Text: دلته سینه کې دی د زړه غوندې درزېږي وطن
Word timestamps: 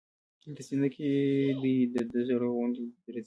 دلته 0.43 0.61
سینه 0.67 0.87
کې 0.95 1.05
دی 1.61 1.75
د 1.93 2.17
زړه 2.29 2.47
غوندې 2.53 2.79
درزېږي 2.83 3.05
وطن 3.09 3.17